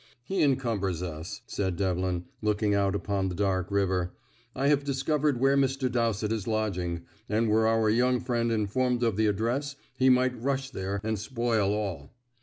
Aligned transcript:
"He 0.23 0.41
encumbers 0.41 1.03
us," 1.03 1.41
said 1.45 1.75
Devlin, 1.75 2.25
looking 2.41 2.73
out 2.73 2.95
upon 2.95 3.29
the 3.29 3.35
dark 3.35 3.69
river. 3.69 4.15
"I 4.55 4.67
have 4.67 4.83
discovered 4.83 5.39
where 5.39 5.55
Mr. 5.55 5.91
Dowsett 5.91 6.31
is 6.31 6.47
lodging, 6.47 7.03
and 7.29 7.47
were 7.49 7.67
our 7.67 7.87
young 7.87 8.19
friend 8.19 8.51
informed 8.51 9.03
of 9.03 9.15
the 9.15 9.27
address 9.27 9.75
he 9.95 10.09
might 10.09 10.41
rush 10.41 10.71
there, 10.71 11.01
and 11.03 11.19
spoil 11.19 11.71
all. 11.71 12.15